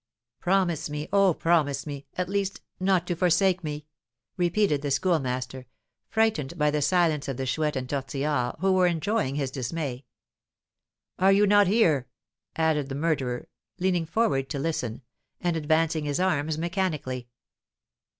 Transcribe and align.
"Promise 0.39 0.89
me, 0.89 1.07
oh, 1.13 1.35
promise 1.35 1.85
me 1.85 2.07
at 2.15 2.27
least, 2.27 2.61
not 2.79 3.05
to 3.05 3.15
forsake 3.15 3.63
me!" 3.63 3.85
repeated 4.35 4.81
the 4.81 4.89
Schoolmaster, 4.89 5.67
frightened 6.09 6.57
by 6.57 6.71
the 6.71 6.81
silence 6.81 7.27
of 7.27 7.37
the 7.37 7.45
Chouette 7.45 7.75
and 7.75 7.87
Tortillard, 7.87 8.55
who 8.61 8.73
were 8.73 8.87
enjoying 8.87 9.35
his 9.35 9.51
dismay. 9.51 10.05
"Are 11.19 11.31
you 11.31 11.45
not 11.45 11.67
here?" 11.67 12.07
added 12.55 12.89
the 12.89 12.95
murderer, 12.95 13.47
leaning 13.77 14.07
forward 14.07 14.49
to 14.49 14.57
listen, 14.57 15.03
and 15.39 15.55
advancing 15.55 16.05
his 16.05 16.19
arms 16.19 16.57
mechanically. 16.57 17.27